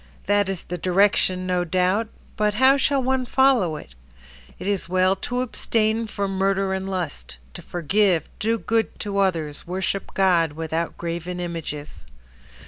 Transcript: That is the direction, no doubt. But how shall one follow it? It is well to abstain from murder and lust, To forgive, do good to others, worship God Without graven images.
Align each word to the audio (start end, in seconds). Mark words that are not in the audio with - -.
That 0.25 0.49
is 0.49 0.63
the 0.63 0.79
direction, 0.79 1.45
no 1.45 1.63
doubt. 1.63 2.07
But 2.35 2.55
how 2.55 2.75
shall 2.75 3.03
one 3.03 3.23
follow 3.23 3.75
it? 3.75 3.93
It 4.57 4.65
is 4.65 4.89
well 4.89 5.15
to 5.17 5.41
abstain 5.41 6.07
from 6.07 6.39
murder 6.39 6.73
and 6.73 6.89
lust, 6.89 7.37
To 7.53 7.61
forgive, 7.61 8.27
do 8.39 8.57
good 8.57 8.99
to 9.01 9.19
others, 9.19 9.67
worship 9.67 10.15
God 10.15 10.53
Without 10.53 10.97
graven 10.97 11.39
images. 11.39 12.07